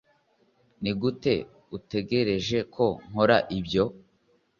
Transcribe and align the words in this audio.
nigute 0.81 1.35
utegereje 1.77 2.59
ko 2.75 2.85
nkora 3.07 3.37
ibyo 3.57 3.83